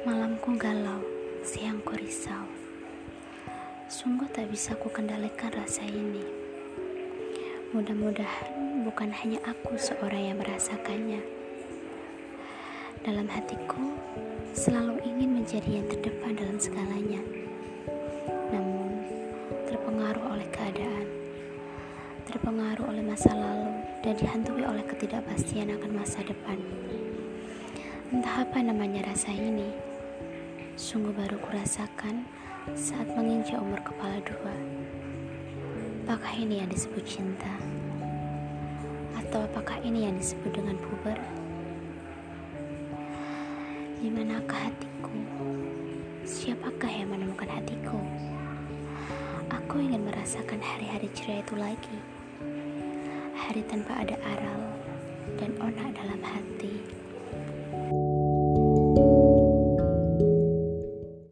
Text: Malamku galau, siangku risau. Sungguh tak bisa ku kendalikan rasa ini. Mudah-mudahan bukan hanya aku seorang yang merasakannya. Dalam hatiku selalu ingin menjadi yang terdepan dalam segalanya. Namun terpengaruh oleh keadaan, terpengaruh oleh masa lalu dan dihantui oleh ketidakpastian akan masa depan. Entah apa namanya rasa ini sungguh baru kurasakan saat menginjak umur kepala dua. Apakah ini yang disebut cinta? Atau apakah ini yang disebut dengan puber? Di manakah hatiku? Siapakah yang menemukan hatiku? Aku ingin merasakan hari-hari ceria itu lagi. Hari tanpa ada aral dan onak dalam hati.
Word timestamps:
Malamku 0.00 0.56
galau, 0.56 1.04
siangku 1.44 1.92
risau. 1.92 2.48
Sungguh 3.84 4.24
tak 4.32 4.48
bisa 4.48 4.72
ku 4.80 4.88
kendalikan 4.88 5.52
rasa 5.52 5.84
ini. 5.84 6.24
Mudah-mudahan 7.76 8.80
bukan 8.88 9.12
hanya 9.12 9.44
aku 9.44 9.76
seorang 9.76 10.32
yang 10.32 10.40
merasakannya. 10.40 11.20
Dalam 13.04 13.28
hatiku 13.28 13.92
selalu 14.56 15.04
ingin 15.04 15.36
menjadi 15.36 15.68
yang 15.68 15.86
terdepan 15.92 16.32
dalam 16.32 16.56
segalanya. 16.56 17.20
Namun 18.56 19.04
terpengaruh 19.68 20.32
oleh 20.32 20.48
keadaan, 20.48 21.08
terpengaruh 22.24 22.88
oleh 22.88 23.04
masa 23.04 23.36
lalu 23.36 23.84
dan 24.00 24.16
dihantui 24.16 24.64
oleh 24.64 24.84
ketidakpastian 24.88 25.76
akan 25.76 25.92
masa 25.92 26.24
depan. 26.24 26.56
Entah 28.16 28.48
apa 28.48 28.64
namanya 28.64 29.12
rasa 29.12 29.28
ini 29.28 29.89
sungguh 30.80 31.12
baru 31.12 31.36
kurasakan 31.44 32.24
saat 32.72 33.04
menginjak 33.12 33.60
umur 33.60 33.76
kepala 33.84 34.16
dua. 34.24 34.56
Apakah 36.08 36.32
ini 36.40 36.64
yang 36.64 36.72
disebut 36.72 37.04
cinta? 37.04 37.52
Atau 39.12 39.44
apakah 39.44 39.76
ini 39.84 40.08
yang 40.08 40.16
disebut 40.16 40.48
dengan 40.48 40.80
puber? 40.80 41.20
Di 44.00 44.08
manakah 44.08 44.72
hatiku? 44.72 45.12
Siapakah 46.24 46.88
yang 46.88 47.12
menemukan 47.12 47.60
hatiku? 47.60 48.00
Aku 49.52 49.84
ingin 49.84 50.00
merasakan 50.08 50.64
hari-hari 50.64 51.12
ceria 51.12 51.44
itu 51.44 51.60
lagi. 51.60 51.98
Hari 53.36 53.60
tanpa 53.68 54.00
ada 54.00 54.16
aral 54.16 54.60
dan 55.36 55.52
onak 55.60 55.92
dalam 55.92 56.24
hati. 56.24 56.99